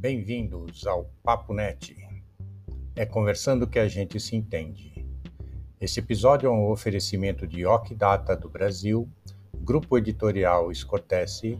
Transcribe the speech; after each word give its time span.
Bem-vindos 0.00 0.86
ao 0.86 1.10
Papo 1.22 1.52
Net. 1.52 1.94
É 2.96 3.04
conversando 3.04 3.66
que 3.66 3.78
a 3.78 3.86
gente 3.86 4.18
se 4.18 4.34
entende. 4.34 5.06
Esse 5.78 6.00
episódio 6.00 6.46
é 6.46 6.50
um 6.50 6.70
oferecimento 6.70 7.46
de 7.46 7.66
Ocdata 7.66 8.34
do 8.34 8.48
Brasil, 8.48 9.06
Grupo 9.56 9.98
Editorial 9.98 10.72
Escotesse, 10.72 11.58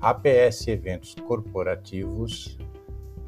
APS 0.00 0.68
Eventos 0.68 1.14
Corporativos, 1.14 2.56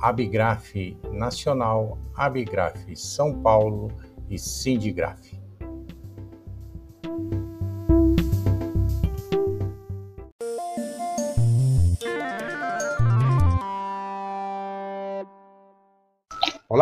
Abigraf 0.01 0.97
Nacional, 1.13 1.99
Abigraf 2.15 2.97
São 2.97 3.43
Paulo 3.43 3.93
e 4.31 4.39
Sindigraf. 4.39 5.44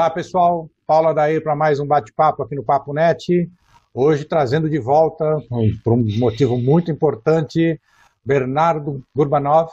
Olá, 0.02 0.11
pessoal. 0.11 0.69
Paula 0.84 1.15
daí 1.15 1.41
para 1.41 1.55
mais 1.55 1.79
um 1.79 1.87
bate-papo 1.87 2.42
aqui 2.42 2.56
no 2.56 2.65
Papo 2.65 2.92
Net. 2.92 3.48
Hoje 3.95 4.25
trazendo 4.25 4.69
de 4.69 4.80
volta, 4.80 5.41
por 5.84 5.92
um 5.92 6.05
motivo 6.19 6.59
muito 6.59 6.91
importante, 6.91 7.80
Bernardo 8.25 9.01
Gurbanov, 9.15 9.70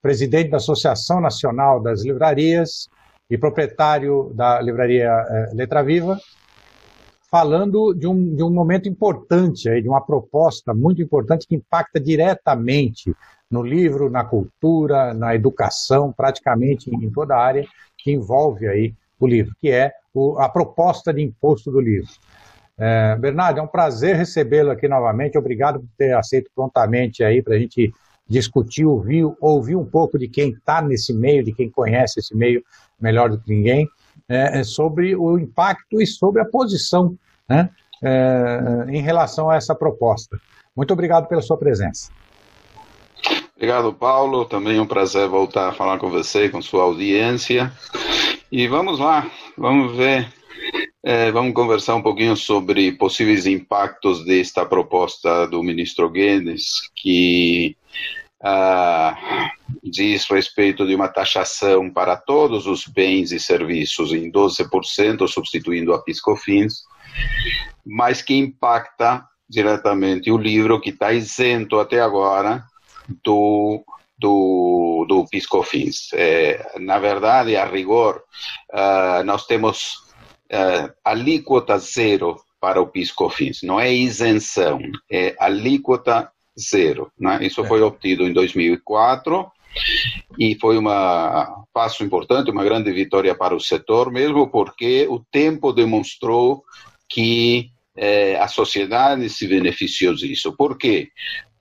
presidente 0.00 0.50
da 0.50 0.58
Associação 0.58 1.20
Nacional 1.20 1.82
das 1.82 2.04
Livrarias 2.04 2.88
e 3.28 3.36
proprietário 3.36 4.30
da 4.32 4.60
livraria 4.60 5.10
eh, 5.10 5.50
Letra 5.54 5.82
Viva, 5.82 6.20
falando 7.28 7.92
de 7.92 8.06
um, 8.06 8.32
de 8.32 8.44
um 8.44 8.50
momento 8.50 8.88
importante, 8.88 9.68
aí, 9.68 9.82
de 9.82 9.88
uma 9.88 10.00
proposta 10.00 10.72
muito 10.72 11.02
importante 11.02 11.48
que 11.48 11.56
impacta 11.56 11.98
diretamente 11.98 13.12
no 13.50 13.60
livro, 13.60 14.08
na 14.08 14.24
cultura, 14.24 15.12
na 15.12 15.34
educação, 15.34 16.12
praticamente 16.12 16.94
em 16.94 17.10
toda 17.10 17.34
a 17.34 17.42
área 17.42 17.66
que 17.98 18.12
envolve 18.12 18.68
aí 18.68 18.94
o 19.24 19.28
livro, 19.28 19.54
que 19.60 19.70
é 19.70 19.92
o, 20.12 20.38
a 20.38 20.48
proposta 20.48 21.12
de 21.12 21.22
imposto 21.22 21.70
do 21.70 21.80
livro. 21.80 22.10
É, 22.78 23.16
Bernardo, 23.16 23.60
é 23.60 23.62
um 23.62 23.68
prazer 23.68 24.16
recebê-lo 24.16 24.70
aqui 24.70 24.88
novamente. 24.88 25.38
Obrigado 25.38 25.80
por 25.80 25.88
ter 25.96 26.14
aceito 26.16 26.50
prontamente 26.54 27.22
aí 27.22 27.42
para 27.42 27.54
a 27.54 27.58
gente 27.58 27.92
discutir, 28.28 28.84
ouvir, 28.84 29.24
ouvir 29.40 29.76
um 29.76 29.84
pouco 29.84 30.18
de 30.18 30.28
quem 30.28 30.50
está 30.50 30.80
nesse 30.80 31.12
meio, 31.12 31.44
de 31.44 31.52
quem 31.52 31.70
conhece 31.70 32.20
esse 32.20 32.34
meio 32.34 32.62
melhor 33.00 33.28
do 33.28 33.38
que 33.38 33.54
ninguém, 33.54 33.88
é, 34.28 34.60
é 34.60 34.64
sobre 34.64 35.14
o 35.14 35.38
impacto 35.38 36.00
e 36.00 36.06
sobre 36.06 36.40
a 36.40 36.44
posição 36.44 37.16
né, 37.48 37.68
é, 38.02 38.86
em 38.88 39.02
relação 39.02 39.50
a 39.50 39.56
essa 39.56 39.74
proposta. 39.74 40.38
Muito 40.74 40.92
obrigado 40.92 41.28
pela 41.28 41.42
sua 41.42 41.56
presença. 41.56 42.10
Obrigado, 43.56 43.92
Paulo. 43.92 44.44
Também 44.44 44.78
é 44.78 44.80
um 44.80 44.86
prazer 44.86 45.28
voltar 45.28 45.68
a 45.68 45.72
falar 45.72 45.98
com 45.98 46.10
você, 46.10 46.48
com 46.48 46.60
sua 46.60 46.82
audiência. 46.82 47.72
E 48.52 48.68
vamos 48.68 48.98
lá, 48.98 49.30
vamos 49.56 49.96
ver, 49.96 50.32
é, 51.02 51.30
vamos 51.32 51.54
conversar 51.54 51.94
um 51.94 52.02
pouquinho 52.02 52.36
sobre 52.36 52.92
possíveis 52.92 53.46
impactos 53.46 54.24
desta 54.24 54.64
proposta 54.64 55.46
do 55.46 55.62
ministro 55.62 56.08
Guedes, 56.10 56.90
que 56.94 57.76
ah, 58.42 59.50
diz 59.82 60.26
respeito 60.28 60.86
de 60.86 60.94
uma 60.94 61.08
taxação 61.08 61.90
para 61.90 62.16
todos 62.16 62.66
os 62.66 62.86
bens 62.86 63.32
e 63.32 63.40
serviços 63.40 64.12
em 64.12 64.30
12%, 64.30 65.26
substituindo 65.26 65.94
a 65.94 66.02
PiscoFins, 66.02 66.82
mas 67.84 68.22
que 68.22 68.34
impacta 68.34 69.26
diretamente 69.48 70.30
o 70.30 70.38
livro 70.38 70.80
que 70.80 70.90
está 70.90 71.12
isento 71.12 71.80
até 71.80 72.00
agora 72.00 72.62
do 73.22 73.82
do, 74.18 75.04
do 75.08 75.26
PiscoFins. 75.26 76.12
É, 76.12 76.78
na 76.80 76.98
verdade, 76.98 77.56
a 77.56 77.64
rigor, 77.64 78.22
uh, 78.72 79.24
nós 79.24 79.46
temos 79.46 79.94
uh, 80.52 80.92
alíquota 81.04 81.78
zero 81.78 82.36
para 82.60 82.80
o 82.80 82.86
PiscoFins. 82.86 83.62
Não 83.62 83.78
é 83.78 83.92
isenção, 83.92 84.80
é 85.10 85.34
alíquota 85.38 86.30
zero. 86.58 87.10
Né? 87.18 87.40
Isso 87.42 87.62
é. 87.64 87.68
foi 87.68 87.82
obtido 87.82 88.26
em 88.26 88.32
2004 88.32 89.50
e 90.38 90.56
foi 90.60 90.78
um 90.78 90.84
passo 91.72 92.04
importante, 92.04 92.50
uma 92.50 92.64
grande 92.64 92.92
vitória 92.92 93.34
para 93.34 93.54
o 93.54 93.60
setor, 93.60 94.10
mesmo 94.10 94.48
porque 94.48 95.06
o 95.08 95.18
tempo 95.30 95.72
demonstrou 95.72 96.62
que 97.08 97.70
eh, 97.96 98.36
a 98.40 98.48
sociedade 98.48 99.28
se 99.28 99.46
beneficiou 99.46 100.14
disso. 100.14 100.56
Por 100.56 100.78
quê? 100.78 101.10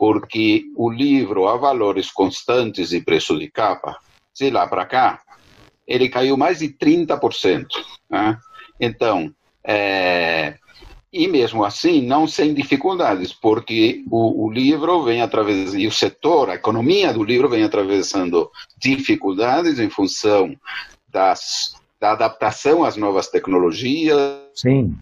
Porque 0.03 0.66
o 0.75 0.91
livro 0.91 1.47
a 1.47 1.56
valores 1.56 2.12
constantes 2.12 2.90
de 2.90 3.00
preço 3.00 3.40
de 3.40 3.50
capa, 3.50 3.96
de 4.38 4.50
lá 4.50 4.68
para 4.68 4.86
cá, 4.86 5.22
ele 5.88 6.09
caiu 6.09 6.36
mais 6.36 6.59
de 6.59 6.68
30%. 6.68 7.68
Né? 8.09 8.38
Então, 8.78 9.34
é, 9.63 10.56
e 11.12 11.25
mesmo 11.25 11.63
assim, 11.63 12.02
não 12.02 12.28
sem 12.28 12.53
dificuldades, 12.53 13.31
porque 13.31 14.03
o, 14.12 14.46
o, 14.46 14.52
livro 14.52 15.03
vem 15.03 15.22
através, 15.22 15.74
e 15.74 15.88
o 15.88 15.92
setor, 15.92 16.50
a 16.50 16.56
economia 16.56 17.13
do 17.13 17.24
livro 17.24 17.47
vem 17.47 17.63
atravessando 17.63 18.52
dificuldades 18.78 19.80
em 19.80 19.90
função 19.90 20.53
das, 21.08 21.78
da 21.97 22.12
adaptação 22.12 22.84
às 22.84 22.97
novas 22.97 23.30
tecnologias. 23.30 24.19
Sim 24.53 24.97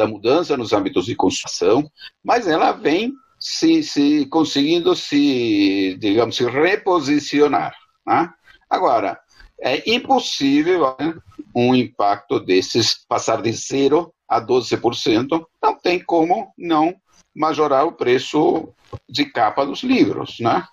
da 0.00 0.06
mudança 0.06 0.56
nos 0.56 0.72
âmbitos 0.72 1.04
de 1.04 1.14
construção, 1.14 1.90
mas 2.24 2.46
ela 2.46 2.72
vem 2.72 3.12
se, 3.38 3.82
se 3.82 4.26
conseguindo 4.26 4.96
se, 4.96 5.96
digamos, 6.00 6.36
se 6.36 6.44
reposicionar. 6.44 7.74
Né? 8.06 8.30
Agora, 8.68 9.18
é 9.60 9.90
impossível 9.90 10.96
né, 10.98 11.14
um 11.54 11.74
impacto 11.74 12.40
desses 12.40 13.04
passar 13.06 13.42
de 13.42 13.52
zero 13.52 14.12
a 14.26 14.40
12%, 14.40 15.44
não 15.62 15.74
tem 15.78 15.98
como 15.98 16.52
não 16.56 16.94
majorar 17.34 17.86
o 17.86 17.92
preço 17.92 18.68
de 19.08 19.26
capa 19.26 19.66
dos 19.66 19.82
livros, 19.82 20.40
né? 20.40 20.64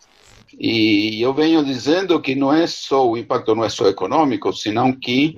E 0.59 1.21
eu 1.21 1.33
venho 1.33 1.63
dizendo 1.63 2.19
que 2.21 2.33
não 2.33 2.53
é 2.53 2.65
só 2.65 3.07
o 3.07 3.17
impacto 3.17 3.53
não 3.53 3.65
é 3.65 3.69
só 3.69 3.87
econômico, 3.87 4.53
senão 4.53 4.93
que 4.93 5.37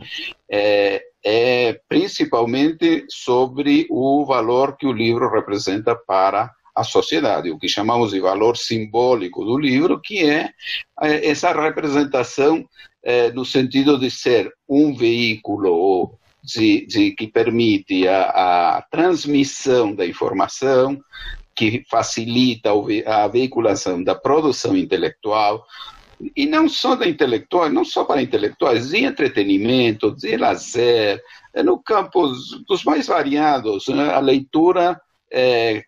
é, 0.49 1.01
é 1.23 1.79
principalmente 1.87 3.05
sobre 3.09 3.87
o 3.89 4.25
valor 4.25 4.77
que 4.77 4.87
o 4.87 4.91
livro 4.91 5.29
representa 5.29 5.95
para 5.95 6.51
a 6.75 6.83
sociedade, 6.83 7.51
o 7.51 7.59
que 7.59 7.67
chamamos 7.67 8.11
de 8.11 8.19
valor 8.19 8.55
simbólico 8.55 9.43
do 9.43 9.57
livro, 9.57 9.99
que 10.01 10.29
é, 10.29 10.49
é 11.01 11.29
essa 11.29 11.51
representação 11.51 12.65
é, 13.03 13.31
no 13.31 13.43
sentido 13.43 13.99
de 13.99 14.09
ser 14.09 14.51
um 14.67 14.95
veículo 14.95 16.13
de, 16.43 16.85
de, 16.85 17.11
que 17.11 17.27
permite 17.27 18.07
a, 18.07 18.77
a, 18.77 18.81
transmissão 18.89 19.93
da 19.93 20.05
informação, 20.05 20.97
que 21.55 21.83
facilita 21.89 22.71
a 23.05 23.27
veiculação 23.27 24.01
da 24.01 24.15
produção 24.15 24.77
intelectual, 24.77 25.65
e 26.35 26.45
não 26.45 26.67
só 26.67 26.95
da 26.95 27.07
intelectual, 27.07 27.69
não 27.69 27.85
só 27.85 28.03
para 28.03 28.21
intelectuais, 28.21 28.89
de 28.89 29.05
entretenimento, 29.05 30.15
de 30.15 30.35
lazer, 30.35 31.21
é 31.53 31.63
no 31.63 31.81
campo 31.81 32.27
dos 32.67 32.83
mais 32.83 33.07
variados. 33.07 33.87
Né? 33.87 34.13
A 34.13 34.19
leitura 34.19 34.99
é, 35.31 35.83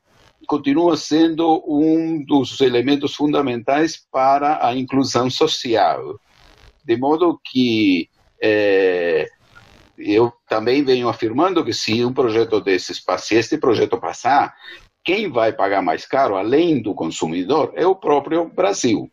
continua 0.48 0.96
sendo 0.96 1.64
um 1.68 2.24
dos 2.24 2.62
elementos 2.62 3.14
fundamentais 3.14 4.06
para 4.12 4.66
a 4.66 4.76
inclusão 4.76 5.30
social. 5.30 6.20
De 6.84 6.98
modo 6.98 7.40
que 7.44 8.10
é, 8.42 9.28
eu 9.98 10.32
também 10.48 10.84
venho 10.84 11.10
afirmando 11.10 11.64
que 11.64 11.74
se 11.74 12.04
um 12.06 12.14
projeto 12.14 12.62
desses, 12.62 13.04
se 13.20 13.36
este 13.36 13.58
projeto 13.58 14.00
passar, 14.00 14.54
quem 15.04 15.30
vai 15.30 15.52
pagar 15.52 15.82
mais 15.82 16.06
caro, 16.06 16.36
além 16.36 16.82
do 16.82 16.94
consumidor, 16.94 17.74
é 17.76 17.86
o 17.86 17.96
próprio 17.96 18.46
Brasil. 18.46 19.12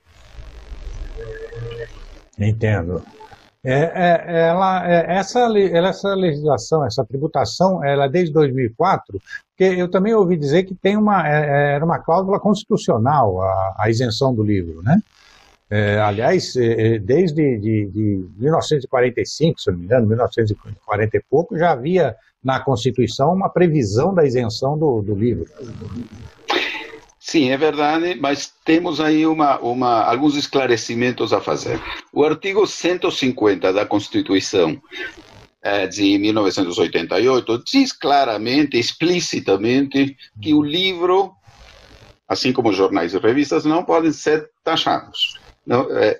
Entendo. 2.38 3.02
É, 3.64 3.72
é, 3.72 4.48
ela, 4.48 4.88
é, 4.88 5.16
essa, 5.16 5.48
essa 5.50 6.14
legislação, 6.14 6.86
essa 6.86 7.04
tributação, 7.04 7.84
ela 7.84 8.04
é 8.04 8.08
desde 8.08 8.32
2004, 8.32 9.20
porque 9.50 9.64
eu 9.64 9.90
também 9.90 10.14
ouvi 10.14 10.36
dizer 10.36 10.62
que 10.62 10.74
tem 10.74 10.96
uma, 10.96 11.28
é, 11.28 11.32
é, 11.32 11.74
era 11.74 11.84
uma 11.84 11.98
cláusula 11.98 12.38
constitucional 12.38 13.42
a, 13.42 13.74
a 13.78 13.90
isenção 13.90 14.32
do 14.34 14.42
livro, 14.42 14.82
né? 14.82 15.00
Aliás, 16.02 16.54
desde 17.02 17.58
de, 17.58 17.86
de 17.90 18.26
1945, 18.38 19.60
se 19.60 19.70
não 19.70 19.76
me 19.76 19.84
engano, 19.84 20.06
1940 20.06 21.16
e 21.18 21.22
pouco, 21.28 21.58
já 21.58 21.72
havia 21.72 22.16
na 22.42 22.58
Constituição 22.58 23.34
uma 23.34 23.50
previsão 23.50 24.14
da 24.14 24.24
isenção 24.24 24.78
do, 24.78 25.02
do 25.02 25.14
livro. 25.14 25.44
Sim, 27.28 27.50
é 27.50 27.58
verdade, 27.58 28.14
mas 28.18 28.54
temos 28.64 29.02
aí 29.02 29.26
uma, 29.26 29.58
uma, 29.58 30.02
alguns 30.02 30.34
esclarecimentos 30.34 31.30
a 31.30 31.42
fazer. 31.42 31.78
O 32.10 32.24
artigo 32.24 32.66
150 32.66 33.70
da 33.70 33.84
Constituição 33.84 34.80
é, 35.60 35.86
de 35.86 36.16
1988 36.16 37.64
diz 37.70 37.92
claramente, 37.92 38.78
explicitamente, 38.78 40.16
que 40.40 40.54
o 40.54 40.62
livro, 40.62 41.34
assim 42.26 42.50
como 42.50 42.72
jornais 42.72 43.12
e 43.12 43.18
revistas, 43.18 43.66
não 43.66 43.84
podem 43.84 44.10
ser 44.10 44.48
taxados. 44.64 45.38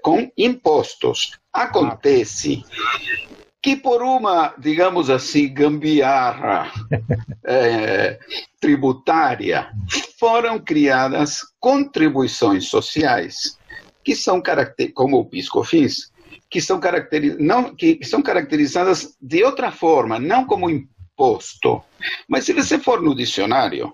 com 0.03 0.31
impostos. 0.37 1.39
Acontece 1.51 2.63
que 3.63 3.77
por 3.77 4.03
uma, 4.03 4.55
digamos 4.59 5.11
assim, 5.11 5.53
gambiarra 5.53 6.71
é, 7.45 8.19
tributária, 8.61 9.71
foram 10.19 10.59
criadas 10.59 11.41
contribuições 11.59 12.69
sociais, 12.69 13.59
que 14.05 14.15
são 14.15 14.43
como 14.95 15.19
o 15.19 15.25
PiscoFins, 15.25 16.13
que 16.49 16.61
são, 16.61 16.81
caracteriz... 16.81 17.37
não, 17.39 17.75
que 17.75 17.99
são 18.05 18.23
caracterizadas 18.23 19.17
de 19.21 19.43
outra 19.45 19.71
forma, 19.71 20.19
não 20.19 20.45
como 20.47 20.71
imposto. 20.71 21.83
Mas 22.29 22.45
se 22.45 22.53
você 22.53 22.79
for 22.79 23.03
no 23.03 23.15
dicionário, 23.15 23.93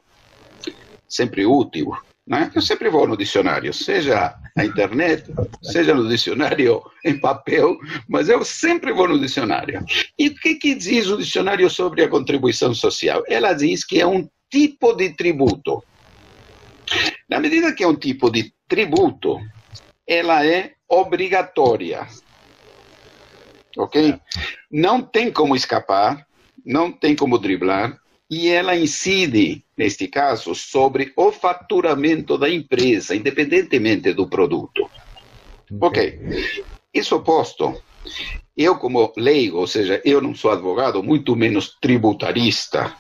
sempre 1.08 1.46
útil, 1.46 1.96
né? 2.26 2.50
Eu 2.54 2.62
sempre 2.62 2.88
vou 2.88 3.06
no 3.06 3.16
dicionário, 3.16 3.72
seja 3.72 4.34
na 4.56 4.64
internet, 4.64 5.24
seja 5.62 5.94
no 5.94 6.08
dicionário 6.08 6.82
em 7.04 7.18
papel, 7.18 7.76
mas 8.08 8.28
eu 8.28 8.44
sempre 8.44 8.92
vou 8.92 9.08
no 9.08 9.18
dicionário. 9.18 9.84
E 10.18 10.28
o 10.28 10.34
que, 10.34 10.54
que 10.54 10.74
diz 10.74 11.06
o 11.08 11.18
dicionário 11.18 11.68
sobre 11.68 12.02
a 12.02 12.08
contribuição 12.08 12.74
social? 12.74 13.22
Ela 13.28 13.52
diz 13.52 13.84
que 13.84 14.00
é 14.00 14.06
um 14.06 14.28
tipo 14.50 14.94
de 14.94 15.10
tributo. 15.10 15.84
Na 17.28 17.40
medida 17.40 17.74
que 17.74 17.84
é 17.84 17.88
um 17.88 17.96
tipo 17.96 18.30
de 18.30 18.52
tributo, 18.68 19.38
ela 20.06 20.46
é 20.46 20.72
obrigatória. 20.88 22.06
Ok? 23.76 24.18
Não 24.70 25.02
tem 25.02 25.30
como 25.30 25.56
escapar, 25.56 26.26
não 26.64 26.92
tem 26.92 27.16
como 27.16 27.38
driblar, 27.38 27.98
e 28.34 28.48
ela 28.48 28.76
incide, 28.76 29.64
neste 29.78 30.08
caso, 30.08 30.56
sobre 30.56 31.12
o 31.16 31.30
faturamento 31.30 32.36
da 32.36 32.50
empresa, 32.50 33.14
independentemente 33.14 34.12
do 34.12 34.26
produto. 34.26 34.90
Ok. 35.80 36.18
Isso 36.92 37.20
posto, 37.20 37.80
eu 38.56 38.76
como 38.76 39.12
leigo, 39.16 39.58
ou 39.58 39.68
seja, 39.68 40.02
eu 40.04 40.20
não 40.20 40.34
sou 40.34 40.50
advogado, 40.50 41.00
muito 41.00 41.36
menos 41.36 41.76
tributarista, 41.80 42.96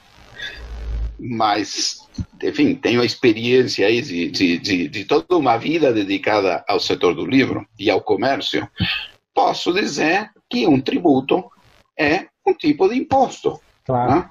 mas, 1.18 1.98
enfim, 2.40 2.76
tenho 2.76 3.00
a 3.00 3.04
experiência 3.04 3.88
aí 3.88 4.00
de, 4.02 4.30
de, 4.30 4.58
de, 4.58 4.88
de 4.88 5.04
toda 5.04 5.36
uma 5.36 5.56
vida 5.56 5.92
dedicada 5.92 6.64
ao 6.68 6.78
setor 6.78 7.12
do 7.12 7.26
livro 7.26 7.66
e 7.76 7.90
ao 7.90 8.00
comércio, 8.00 8.68
posso 9.34 9.72
dizer 9.72 10.30
que 10.48 10.64
um 10.64 10.80
tributo 10.80 11.44
é 11.98 12.26
um 12.46 12.54
tipo 12.54 12.88
de 12.88 12.94
imposto. 12.94 13.60
Claro. 13.84 14.14
Né? 14.14 14.30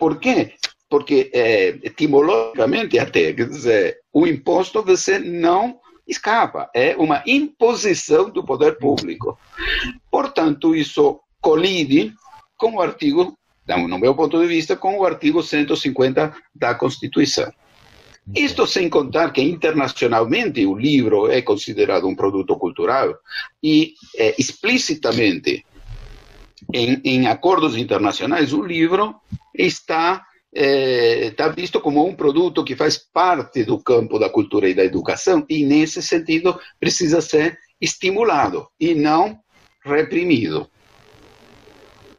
Por 0.00 0.18
quê? 0.18 0.54
Porque 0.88 1.30
é, 1.32 1.78
etimologicamente 1.82 2.98
até, 2.98 3.34
quer 3.34 3.46
dizer, 3.46 3.98
o 4.12 4.26
imposto 4.26 4.82
você 4.82 5.18
não 5.18 5.78
escapa, 6.08 6.70
é 6.74 6.96
uma 6.96 7.22
imposição 7.26 8.30
do 8.30 8.42
poder 8.42 8.78
público. 8.78 9.38
Portanto, 10.10 10.74
isso 10.74 11.20
colide 11.40 12.12
com 12.56 12.76
o 12.76 12.80
artigo, 12.80 13.36
no 13.68 13.98
meu 13.98 14.14
ponto 14.14 14.40
de 14.40 14.46
vista, 14.46 14.74
com 14.74 14.98
o 14.98 15.04
artigo 15.04 15.42
150 15.42 16.34
da 16.54 16.74
Constituição. 16.74 17.52
Isto 18.34 18.66
sem 18.66 18.88
contar 18.88 19.32
que 19.32 19.42
internacionalmente 19.42 20.64
o 20.64 20.74
livro 20.74 21.30
é 21.30 21.42
considerado 21.42 22.08
um 22.08 22.14
produto 22.14 22.56
cultural 22.56 23.14
e 23.62 23.94
é, 24.16 24.34
explicitamente 24.38 25.64
em, 26.72 27.00
em 27.04 27.26
acordos 27.26 27.76
internacionais, 27.76 28.52
o 28.52 28.62
livro 28.62 29.14
está 29.66 30.24
é, 30.52 31.26
está 31.26 31.48
visto 31.48 31.80
como 31.80 32.04
um 32.04 32.14
produto 32.14 32.64
que 32.64 32.74
faz 32.74 32.98
parte 32.98 33.64
do 33.64 33.80
campo 33.80 34.18
da 34.18 34.28
cultura 34.28 34.68
e 34.68 34.74
da 34.74 34.84
educação, 34.84 35.44
e 35.48 35.64
nesse 35.64 36.02
sentido 36.02 36.58
precisa 36.78 37.20
ser 37.20 37.56
estimulado 37.80 38.66
e 38.78 38.94
não 38.94 39.38
reprimido. 39.84 40.68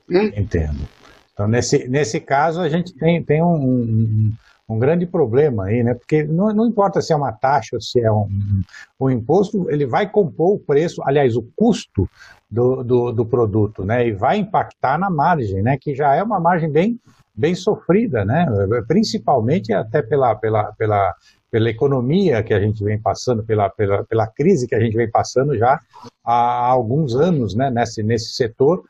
Hum? 0.09 0.31
Entendo. 0.35 0.87
Então, 1.33 1.47
nesse, 1.47 1.87
nesse 1.87 2.19
caso, 2.19 2.61
a 2.61 2.69
gente 2.69 2.93
tem, 2.93 3.23
tem 3.23 3.41
um, 3.41 3.55
um, 3.55 4.33
um 4.71 4.79
grande 4.79 5.05
problema 5.05 5.65
aí, 5.65 5.83
né? 5.83 5.93
Porque 5.93 6.23
não, 6.23 6.53
não 6.53 6.67
importa 6.67 7.01
se 7.01 7.11
é 7.11 7.15
uma 7.15 7.31
taxa 7.31 7.75
ou 7.75 7.81
se 7.81 7.99
é 7.99 8.11
um, 8.11 8.27
um 8.99 9.09
imposto, 9.09 9.69
ele 9.69 9.85
vai 9.85 10.09
compor 10.09 10.53
o 10.53 10.59
preço, 10.59 11.01
aliás, 11.03 11.35
o 11.35 11.43
custo 11.55 12.09
do, 12.49 12.83
do, 12.83 13.11
do, 13.11 13.25
produto, 13.25 13.83
né? 13.83 14.07
E 14.07 14.13
vai 14.13 14.37
impactar 14.37 14.97
na 14.97 15.09
margem, 15.09 15.61
né? 15.61 15.77
Que 15.77 15.93
já 15.93 16.15
é 16.15 16.23
uma 16.23 16.39
margem 16.39 16.71
bem, 16.71 16.99
bem 17.35 17.53
sofrida, 17.53 18.23
né? 18.23 18.45
Principalmente 18.87 19.73
até 19.73 20.01
pela, 20.01 20.35
pela, 20.35 20.71
pela, 20.73 21.15
pela 21.51 21.69
economia 21.69 22.41
que 22.41 22.53
a 22.53 22.59
gente 22.59 22.83
vem 22.83 22.99
passando, 22.99 23.43
pela, 23.43 23.69
pela, 23.69 24.05
pela 24.05 24.27
crise 24.27 24.67
que 24.67 24.75
a 24.75 24.79
gente 24.79 24.95
vem 24.95 25.09
passando 25.09 25.57
já 25.57 25.79
há 26.23 26.67
alguns 26.67 27.15
anos, 27.15 27.53
né? 27.53 27.69
Nesse, 27.69 28.01
nesse 28.01 28.33
setor, 28.33 28.83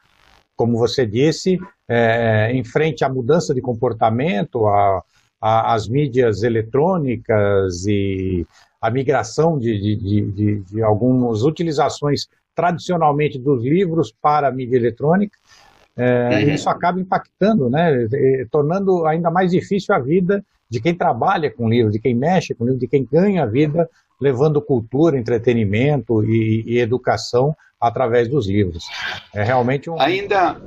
como 0.56 0.78
você 0.78 1.08
disse, 1.08 1.60
é, 1.88 2.52
em 2.54 2.64
frente 2.64 3.04
à 3.04 3.10
mudança 3.10 3.52
de 3.52 3.62
comportamento, 3.62 4.68
a, 4.68 5.02
a, 5.42 5.74
as 5.74 5.88
mídias 5.88 6.44
eletrônicas 6.44 7.86
e 7.88 8.46
a 8.80 8.90
migração 8.92 9.58
de, 9.58 9.80
de, 9.80 10.32
de, 10.32 10.60
de, 10.62 10.84
algumas 10.84 11.44
utilizações 11.44 12.28
tradicionalmente 12.56 13.40
dos 13.40 13.64
livros 13.64 14.14
para 14.22 14.48
a 14.48 14.52
mídia 14.52 14.78
eletrônica, 14.78 15.38
é, 15.96 16.30
uhum. 16.30 16.54
isso 16.54 16.70
acaba 16.70 17.00
impactando, 17.00 17.70
né, 17.70 18.08
tornando 18.50 19.06
ainda 19.06 19.30
mais 19.30 19.52
difícil 19.52 19.94
a 19.94 20.00
vida 20.00 20.44
de 20.70 20.80
quem 20.80 20.96
trabalha 20.96 21.52
com 21.52 21.70
livro, 21.70 21.92
de 21.92 22.00
quem 22.00 22.16
mexe 22.16 22.54
com 22.54 22.64
livro, 22.64 22.80
de 22.80 22.88
quem 22.88 23.06
ganha 23.10 23.44
a 23.44 23.46
vida 23.46 23.90
levando 24.20 24.62
cultura, 24.62 25.18
entretenimento 25.18 26.24
e, 26.24 26.64
e 26.66 26.80
educação 26.80 27.56
através 27.80 28.28
dos 28.28 28.48
livros. 28.48 28.86
É 29.34 29.44
realmente 29.44 29.90
um. 29.90 30.00
Ainda, 30.00 30.62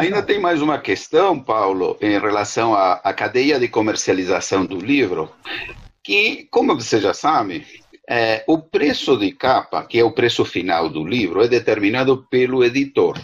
ainda 0.00 0.22
tem 0.22 0.40
mais 0.40 0.62
uma 0.62 0.78
questão, 0.78 1.38
Paulo, 1.38 1.96
em 2.00 2.18
relação 2.18 2.74
à, 2.74 2.94
à 3.04 3.12
cadeia 3.12 3.60
de 3.60 3.68
comercialização 3.68 4.64
do 4.64 4.78
livro, 4.78 5.30
que, 6.02 6.48
como 6.50 6.74
você 6.74 6.98
já 6.98 7.12
sabe, 7.12 7.66
é, 8.08 8.42
o 8.48 8.58
preço 8.58 9.16
de 9.18 9.30
capa, 9.32 9.84
que 9.84 9.98
é 9.98 10.04
o 10.04 10.12
preço 10.12 10.44
final 10.44 10.88
do 10.88 11.06
livro, 11.06 11.42
é 11.42 11.48
determinado 11.48 12.26
pelo 12.30 12.64
editor. 12.64 13.20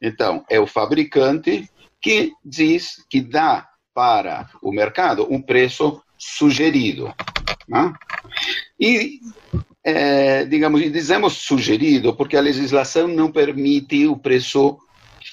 Então, 0.00 0.44
é 0.50 0.60
o 0.60 0.66
fabricante 0.66 1.68
que 2.00 2.32
diz 2.44 3.02
que 3.08 3.20
dá 3.20 3.68
para 3.94 4.50
o 4.60 4.70
mercado 4.70 5.26
um 5.30 5.40
preço 5.40 6.02
sugerido. 6.18 7.12
Né? 7.66 7.92
E, 8.78 9.20
é, 9.82 10.44
digamos, 10.44 10.80
dizemos 10.92 11.34
sugerido 11.34 12.14
porque 12.14 12.36
a 12.36 12.40
legislação 12.40 13.08
não 13.08 13.32
permite 13.32 14.06
o 14.06 14.16
preço 14.16 14.78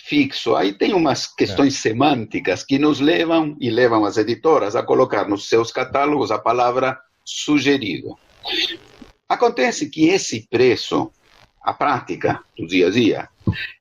fixo. 0.10 0.56
Aí 0.56 0.74
tem 0.74 0.94
umas 0.94 1.28
questões 1.28 1.76
é. 1.76 1.78
semânticas 1.78 2.64
que 2.64 2.80
nos 2.80 3.00
levam 3.00 3.56
e 3.62 3.70
levam 3.70 4.04
as 4.04 4.18
editoras 4.18 4.76
a 4.76 4.82
colocar 4.82 5.30
nos 5.30 5.48
seus 5.48 5.72
catálogos 5.72 6.32
a 6.32 6.40
palavra 6.40 6.98
sugerido. 7.24 8.18
Acontece 9.28 9.88
que 9.88 10.08
esse 10.10 10.48
preço, 10.50 11.12
a 11.62 11.72
prática 11.72 12.42
do 12.58 12.66
dia 12.66 12.88
a 12.88 12.90
dia, 12.90 13.30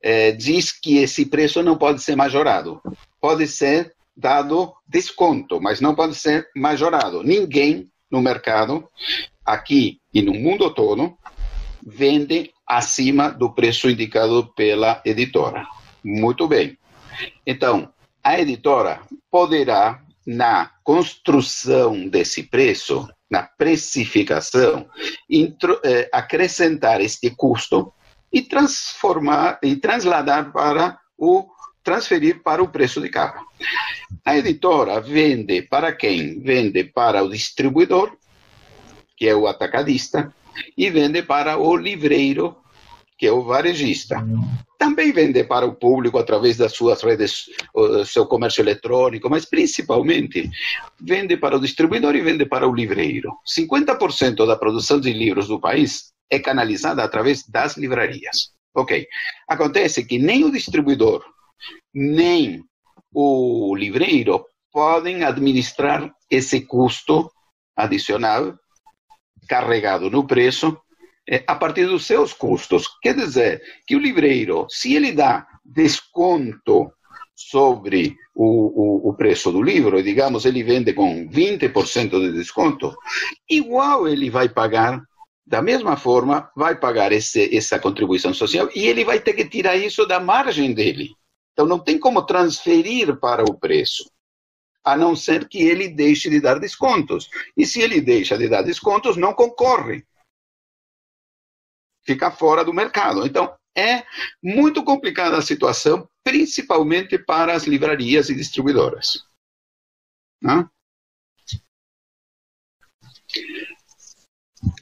é, 0.02 0.32
diz 0.32 0.70
que 0.70 0.98
esse 0.98 1.24
preço 1.24 1.62
não 1.62 1.78
pode 1.78 2.02
ser 2.02 2.14
majorado. 2.14 2.82
Pode 3.18 3.46
ser 3.48 3.94
dado 4.14 4.74
desconto, 4.86 5.58
mas 5.60 5.80
não 5.80 5.94
pode 5.94 6.14
ser 6.14 6.46
majorado. 6.54 7.22
Ninguém 7.22 7.88
no 8.10 8.20
mercado, 8.20 8.86
aqui 9.44 9.98
e 10.12 10.20
no 10.20 10.34
mundo 10.34 10.70
todo, 10.74 11.16
vende 11.86 12.50
acima 12.66 13.30
do 13.30 13.50
preço 13.50 13.88
indicado 13.88 14.52
pela 14.54 15.00
editora. 15.06 15.66
Muito 16.08 16.48
bem. 16.48 16.78
Então, 17.46 17.92
a 18.24 18.40
editora 18.40 19.02
poderá, 19.30 20.02
na 20.26 20.70
construção 20.82 22.08
desse 22.08 22.44
preço, 22.44 23.06
na 23.30 23.42
precificação, 23.42 24.88
intro, 25.28 25.78
eh, 25.84 26.08
acrescentar 26.10 27.02
este 27.02 27.28
custo 27.28 27.92
e 28.32 28.40
transformar 28.40 29.58
e 29.62 29.76
para 29.76 30.98
o 31.18 31.46
transferir 31.84 32.42
para 32.42 32.62
o 32.62 32.68
preço 32.68 33.02
de 33.02 33.10
capa. 33.10 33.44
A 34.24 34.36
editora 34.36 35.02
vende 35.02 35.60
para 35.60 35.92
quem? 35.92 36.40
Vende 36.40 36.84
para 36.84 37.22
o 37.22 37.28
distribuidor, 37.28 38.16
que 39.14 39.28
é 39.28 39.34
o 39.34 39.46
atacadista, 39.46 40.34
e 40.76 40.88
vende 40.88 41.22
para 41.22 41.58
o 41.58 41.76
livreiro, 41.76 42.56
que 43.18 43.26
é 43.26 43.32
o 43.32 43.42
varejista. 43.42 44.24
Também 44.78 45.10
vende 45.12 45.42
para 45.42 45.66
o 45.66 45.74
público 45.74 46.18
através 46.18 46.56
das 46.56 46.72
suas 46.72 47.02
redes, 47.02 47.46
seu 48.06 48.26
comércio 48.26 48.62
eletrônico, 48.62 49.28
mas 49.28 49.44
principalmente 49.44 50.48
vende 51.00 51.36
para 51.36 51.56
o 51.56 51.60
distribuidor 51.60 52.14
e 52.14 52.20
vende 52.20 52.46
para 52.46 52.68
o 52.68 52.74
livreiro. 52.74 53.32
50% 53.58 54.46
da 54.46 54.56
produção 54.56 55.00
de 55.00 55.12
livros 55.12 55.48
do 55.48 55.60
país 55.60 56.12
é 56.30 56.38
canalizada 56.38 57.02
através 57.02 57.44
das 57.48 57.76
livrarias. 57.76 58.52
Ok. 58.72 59.06
Acontece 59.48 60.04
que 60.04 60.18
nem 60.18 60.44
o 60.44 60.52
distribuidor, 60.52 61.24
nem 61.92 62.62
o 63.12 63.74
livreiro 63.74 64.44
podem 64.70 65.24
administrar 65.24 66.14
esse 66.30 66.60
custo 66.60 67.28
adicional 67.74 68.54
carregado 69.48 70.08
no 70.08 70.24
preço 70.24 70.78
a 71.46 71.54
partir 71.54 71.86
dos 71.86 72.06
seus 72.06 72.32
custos. 72.32 72.88
Quer 73.02 73.14
dizer 73.14 73.62
que 73.86 73.96
o 73.96 74.00
livreiro, 74.00 74.66
se 74.70 74.94
ele 74.94 75.12
dá 75.12 75.46
desconto 75.64 76.90
sobre 77.34 78.16
o, 78.34 79.06
o, 79.06 79.10
o, 79.10 79.14
preço 79.14 79.52
do 79.52 79.62
livro, 79.62 80.02
digamos, 80.02 80.44
ele 80.44 80.62
vende 80.62 80.92
com 80.92 81.28
20% 81.28 82.10
de 82.10 82.32
desconto, 82.32 82.96
igual 83.48 84.08
ele 84.08 84.28
vai 84.28 84.48
pagar, 84.48 85.00
da 85.46 85.62
mesma 85.62 85.96
forma, 85.96 86.50
vai 86.56 86.74
pagar 86.74 87.12
esse, 87.12 87.56
essa 87.56 87.78
contribuição 87.78 88.34
social 88.34 88.68
e 88.74 88.86
ele 88.86 89.04
vai 89.04 89.20
ter 89.20 89.34
que 89.34 89.44
tirar 89.44 89.76
isso 89.76 90.04
da 90.04 90.18
margem 90.18 90.74
dele. 90.74 91.10
Então, 91.52 91.66
não 91.66 91.78
tem 91.78 91.98
como 91.98 92.22
transferir 92.22 93.18
para 93.18 93.42
o 93.42 93.54
preço, 93.54 94.10
a 94.84 94.96
não 94.96 95.14
ser 95.14 95.48
que 95.48 95.58
ele 95.58 95.88
deixe 95.88 96.28
de 96.30 96.40
dar 96.40 96.58
descontos. 96.58 97.28
E 97.56 97.66
se 97.66 97.80
ele 97.80 98.00
deixa 98.00 98.36
de 98.36 98.48
dar 98.48 98.62
descontos, 98.62 99.16
não 99.16 99.32
concorre. 99.32 100.04
Fica 102.08 102.30
fora 102.30 102.64
do 102.64 102.72
mercado. 102.72 103.26
Então, 103.26 103.54
é 103.76 104.02
muito 104.42 104.82
complicada 104.82 105.36
a 105.36 105.42
situação, 105.42 106.08
principalmente 106.24 107.18
para 107.18 107.52
as 107.52 107.64
livrarias 107.64 108.30
e 108.30 108.34
distribuidoras. 108.34 109.26
Não? 110.40 110.66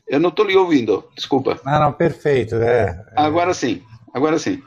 Eu 0.06 0.20
não 0.20 0.28
estou 0.28 0.46
lhe 0.46 0.56
ouvindo, 0.56 1.10
desculpa. 1.16 1.60
Não, 1.64 1.80
não, 1.80 1.92
perfeito. 1.92 2.54
É, 2.54 3.04
agora 3.16 3.52
sim, 3.52 3.84
agora 4.14 4.38
sim. 4.38 4.62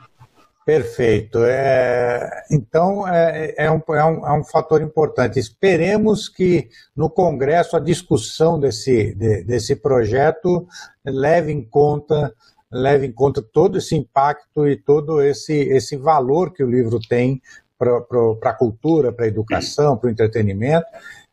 Perfeito. 0.70 1.44
É, 1.46 2.44
então, 2.52 3.08
é, 3.08 3.56
é, 3.58 3.72
um, 3.72 3.82
é, 3.90 4.06
um, 4.06 4.28
é 4.28 4.34
um 4.34 4.44
fator 4.44 4.84
importante. 4.84 5.40
Esperemos 5.40 6.30
que 6.30 6.70
no 6.96 7.10
Congresso 7.10 7.76
a 7.76 7.80
discussão 7.80 8.60
desse, 8.60 9.16
de, 9.16 9.44
desse 9.46 9.76
projeto 9.76 10.68
leve 11.04 11.52
em 11.52 11.64
conta 11.64 12.32
leve 12.72 13.08
em 13.08 13.12
conta 13.12 13.42
todo 13.42 13.80
esse 13.80 13.96
impacto 13.96 14.68
e 14.68 14.78
todo 14.78 15.24
esse, 15.24 15.56
esse 15.56 15.98
valor 15.98 16.54
que 16.54 16.64
o 16.64 16.70
livro 16.70 17.00
tem 17.00 17.42
para 17.76 17.98
a 18.44 18.54
cultura, 18.54 19.12
para 19.12 19.26
a 19.26 19.28
educação, 19.28 19.98
para 19.98 20.08
o 20.08 20.12
entretenimento, 20.12 20.86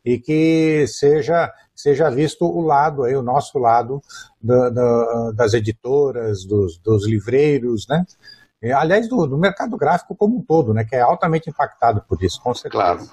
e 0.02 0.18
que 0.18 0.86
seja, 0.86 1.52
seja 1.74 2.08
visto 2.08 2.46
o 2.46 2.62
lado, 2.62 3.02
aí, 3.02 3.14
o 3.14 3.20
nosso 3.20 3.58
lado 3.58 4.00
da, 4.40 4.70
da, 4.70 5.30
das 5.32 5.52
editoras, 5.52 6.42
dos, 6.46 6.78
dos 6.78 7.06
livreiros, 7.06 7.86
né? 7.86 8.02
E, 8.62 8.72
aliás, 8.72 9.08
do, 9.08 9.26
do, 9.26 9.36
mercado 9.36 9.76
gráfico 9.76 10.14
como 10.14 10.38
um 10.38 10.42
todo, 10.42 10.72
né? 10.72 10.84
Que 10.84 10.96
é 10.96 11.00
altamente 11.00 11.50
impactado 11.50 12.02
por 12.08 12.22
isso, 12.22 12.40
com 12.40 12.54
certeza. 12.54 12.82
Claro. 12.82 13.08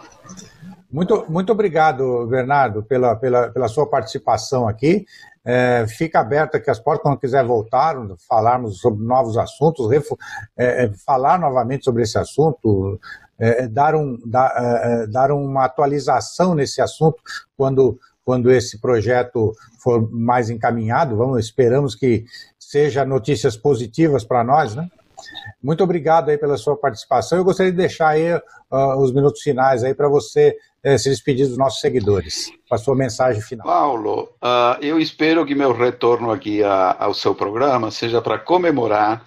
Muito, 0.91 1.25
muito 1.27 1.51
obrigado, 1.51 2.27
Bernardo, 2.27 2.83
pela, 2.83 3.15
pela, 3.15 3.49
pela 3.49 3.67
sua 3.67 3.89
participação 3.89 4.67
aqui. 4.67 5.05
É, 5.45 5.85
fica 5.87 6.19
aberta 6.19 6.57
aqui 6.57 6.69
as 6.69 6.79
portas 6.79 7.03
quando 7.03 7.19
quiser 7.19 7.43
voltar, 7.43 7.95
falarmos 8.29 8.79
sobre 8.79 9.03
novos 9.03 9.37
assuntos, 9.37 9.91
é, 9.91 10.85
é, 10.85 10.91
falar 11.05 11.37
novamente 11.37 11.83
sobre 11.83 12.03
esse 12.03 12.17
assunto, 12.17 12.99
é, 13.37 13.67
dar, 13.67 13.95
um, 13.95 14.17
dar, 14.25 14.53
é, 14.55 15.03
é, 15.03 15.07
dar 15.07 15.31
uma 15.31 15.65
atualização 15.65 16.55
nesse 16.55 16.81
assunto 16.81 17.21
quando, 17.57 17.99
quando 18.23 18.51
esse 18.51 18.79
projeto 18.79 19.53
for 19.79 20.09
mais 20.11 20.49
encaminhado. 20.49 21.17
Vamos, 21.17 21.43
esperamos 21.43 21.93
que 21.95 22.23
seja 22.57 23.03
notícias 23.03 23.57
positivas 23.57 24.23
para 24.23 24.43
nós, 24.43 24.75
né? 24.75 24.87
Muito 25.61 25.83
obrigado 25.83 26.29
aí 26.29 26.37
pela 26.37 26.57
sua 26.57 26.75
participação. 26.75 27.37
Eu 27.37 27.43
gostaria 27.43 27.71
de 27.71 27.77
deixar 27.77 28.09
aí 28.09 28.33
uh, 28.33 28.99
os 28.99 29.11
minutos 29.13 29.41
finais 29.41 29.83
aí 29.83 29.93
para 29.93 30.07
você 30.07 30.57
uh, 30.85 30.97
se 30.97 31.09
despedir 31.09 31.47
dos 31.47 31.57
nossos 31.57 31.79
seguidores, 31.79 32.51
com 32.69 32.75
a 32.75 32.77
sua 32.77 32.95
mensagem 32.95 33.41
final. 33.41 33.65
Paulo, 33.65 34.29
uh, 34.43 34.81
eu 34.81 34.99
espero 34.99 35.45
que 35.45 35.55
meu 35.55 35.73
retorno 35.73 36.31
aqui 36.31 36.63
a, 36.63 36.95
ao 36.99 37.13
seu 37.13 37.33
programa 37.33 37.91
seja 37.91 38.21
para 38.21 38.37
comemorar 38.37 39.25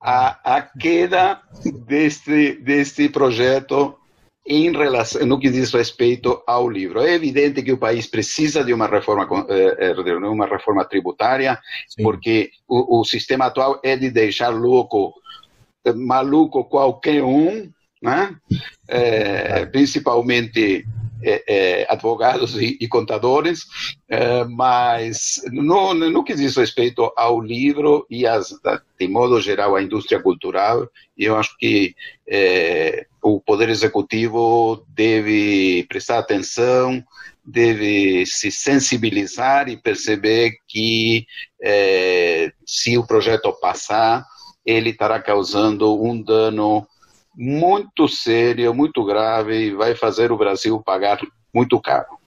a, 0.00 0.56
a 0.56 0.62
queda 0.62 1.40
deste, 1.86 2.54
deste 2.62 3.08
projeto 3.08 3.97
em 4.48 4.72
relação, 4.72 5.26
no 5.26 5.38
que 5.38 5.50
diz 5.50 5.72
respeito 5.72 6.42
ao 6.46 6.68
livro. 6.70 7.00
É 7.00 7.12
evidente 7.12 7.62
que 7.62 7.72
o 7.72 7.78
país 7.78 8.06
precisa 8.06 8.64
de 8.64 8.72
uma 8.72 8.86
reforma, 8.86 9.28
eh, 9.50 9.76
eh, 9.78 10.02
de 10.02 10.12
uma 10.14 10.46
reforma 10.46 10.84
tributária, 10.86 11.58
Sim. 11.86 12.02
porque 12.02 12.50
o, 12.66 13.00
o, 13.00 13.04
sistema 13.04 13.46
atual 13.46 13.78
é 13.84 13.94
de 13.94 14.10
deixar 14.10 14.48
louco, 14.48 15.12
maluco 15.94 16.64
qualquer 16.64 17.22
um, 17.22 17.70
né? 18.02 18.34
É, 18.88 19.66
principalmente 19.66 20.86
é, 21.22 21.42
é, 21.48 21.86
advogados 21.88 22.54
e, 22.54 22.76
e 22.80 22.86
contadores, 22.86 23.66
é, 24.08 24.44
mas 24.44 25.42
no, 25.50 25.92
no 25.94 26.22
que 26.22 26.34
diz 26.34 26.56
respeito 26.56 27.12
ao 27.16 27.40
livro 27.40 28.06
e, 28.08 28.26
as, 28.26 28.54
de 28.98 29.08
modo 29.08 29.40
geral, 29.40 29.74
à 29.74 29.82
indústria 29.82 30.20
cultural, 30.22 30.88
eu 31.16 31.36
acho 31.36 31.56
que 31.58 31.94
é, 32.26 33.06
o 33.22 33.40
Poder 33.40 33.68
Executivo 33.68 34.84
deve 34.88 35.84
prestar 35.88 36.18
atenção, 36.18 37.02
deve 37.44 38.24
se 38.26 38.50
sensibilizar 38.50 39.68
e 39.68 39.76
perceber 39.76 40.52
que 40.68 41.26
se 42.66 42.96
o 42.96 43.06
projeto 43.06 43.52
passar, 43.54 44.24
ele 44.64 44.90
estará 44.90 45.20
causando 45.20 46.00
um 46.00 46.22
dano 46.22 46.86
muito 47.40 48.08
sério, 48.08 48.74
muito 48.74 49.04
grave 49.04 49.68
e 49.68 49.74
vai 49.74 49.94
fazer 49.94 50.32
o 50.32 50.36
Brasil 50.36 50.82
pagar 50.84 51.20
muito 51.54 51.80
caro. 51.80 52.18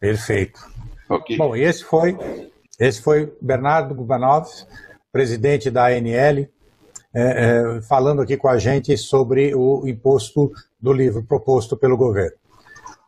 Perfeito. 0.00 0.58
Okay. 1.06 1.36
Bom, 1.36 1.54
esse 1.54 1.84
foi 1.84 2.16
esse 2.78 3.02
foi 3.02 3.32
Bernardo 3.40 3.94
Gubanov, 3.94 4.48
presidente 5.12 5.70
da 5.70 5.86
ANL, 5.86 6.38
é, 6.38 6.48
é, 7.14 7.82
falando 7.82 8.22
aqui 8.22 8.36
com 8.36 8.48
a 8.48 8.58
gente 8.58 8.96
sobre 8.96 9.54
o 9.54 9.86
imposto 9.86 10.52
do 10.80 10.92
livro 10.92 11.22
proposto 11.22 11.76
pelo 11.76 11.96
governo. 11.96 12.36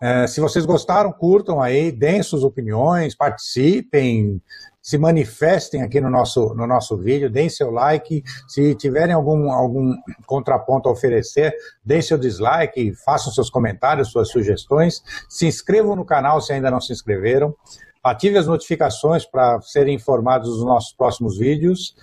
É, 0.01 0.27
se 0.27 0.41
vocês 0.41 0.65
gostaram, 0.65 1.13
curtam 1.13 1.61
aí, 1.61 1.91
deem 1.91 2.23
suas 2.23 2.45
opiniões, 2.45 3.17
participem, 3.17 4.41
se 4.81 4.97
manifestem 4.97 5.83
aqui 5.83 6.01
no 6.01 6.09
nosso, 6.09 6.55
no 6.55 6.67
nosso 6.67 6.97
vídeo, 6.97 7.29
deem 7.29 7.49
seu 7.49 7.71
like. 7.71 8.23
Se 8.47 8.75
tiverem 8.75 9.15
algum, 9.15 9.51
algum 9.51 9.95
contraponto 10.25 10.89
a 10.89 10.93
oferecer, 10.93 11.55
deem 11.85 12.01
seu 12.01 12.17
dislike, 12.17 12.95
façam 13.05 13.33
seus 13.33 13.51
comentários, 13.51 14.11
suas 14.11 14.31
sugestões. 14.31 15.03
Se 15.29 15.47
inscrevam 15.47 15.95
no 15.95 16.05
canal 16.05 16.41
se 16.41 16.53
ainda 16.53 16.71
não 16.71 16.81
se 16.81 16.93
inscreveram. 16.93 17.55
Ative 18.03 18.39
as 18.39 18.47
notificações 18.47 19.27
para 19.27 19.61
serem 19.61 19.97
informados 19.97 20.49
dos 20.49 20.65
nossos 20.65 20.95
próximos 20.95 21.37
vídeos. 21.37 21.95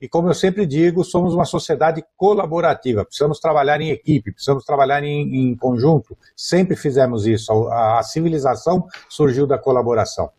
E 0.00 0.08
como 0.08 0.28
eu 0.28 0.34
sempre 0.34 0.66
digo, 0.66 1.02
somos 1.04 1.34
uma 1.34 1.44
sociedade 1.44 2.04
colaborativa, 2.16 3.04
precisamos 3.04 3.40
trabalhar 3.40 3.80
em 3.80 3.90
equipe, 3.90 4.32
precisamos 4.32 4.64
trabalhar 4.64 5.02
em, 5.02 5.50
em 5.50 5.56
conjunto. 5.56 6.16
Sempre 6.36 6.76
fizemos 6.76 7.26
isso. 7.26 7.52
A, 7.68 8.00
a, 8.00 8.02
civilização 8.02 8.86
surgiu 9.08 9.46
da 9.46 9.58
colaboração. 9.58 10.30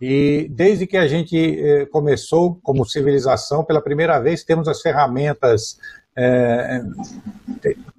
E 0.00 0.48
desde 0.50 0.86
que 0.86 0.96
a 0.96 1.06
gente 1.06 1.36
eh, 1.36 1.86
começou 1.86 2.58
como 2.62 2.84
civilização, 2.84 3.64
pela 3.64 3.80
primeira 3.80 4.18
vez 4.18 4.44
temos 4.44 4.68
as 4.68 4.82
ferramentas 4.82 5.78
eh, 6.16 6.82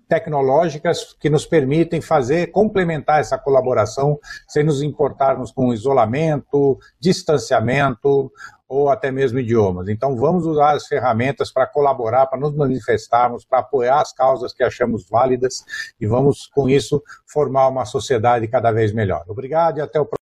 tecnológicas 0.07 1.15
que 1.19 1.29
nos 1.29 1.45
permitem 1.45 1.99
fazer, 2.01 2.47
complementar 2.47 3.19
essa 3.19 3.37
colaboração 3.37 4.19
sem 4.47 4.63
nos 4.63 4.81
importarmos 4.81 5.51
com 5.51 5.73
isolamento, 5.73 6.77
distanciamento 6.99 8.31
ou 8.67 8.89
até 8.89 9.11
mesmo 9.11 9.39
idiomas. 9.39 9.87
Então 9.87 10.15
vamos 10.15 10.45
usar 10.45 10.71
as 10.75 10.87
ferramentas 10.87 11.51
para 11.51 11.67
colaborar, 11.67 12.27
para 12.27 12.39
nos 12.39 12.55
manifestarmos, 12.55 13.45
para 13.45 13.59
apoiar 13.59 14.01
as 14.01 14.11
causas 14.11 14.53
que 14.53 14.63
achamos 14.63 15.07
válidas 15.07 15.63
e 15.99 16.07
vamos 16.07 16.47
com 16.47 16.67
isso 16.69 17.01
formar 17.27 17.67
uma 17.67 17.85
sociedade 17.85 18.47
cada 18.47 18.71
vez 18.71 18.93
melhor. 18.93 19.23
Obrigado 19.27 19.77
e 19.77 19.81
até 19.81 19.99
o 19.99 20.05
próximo 20.05 20.24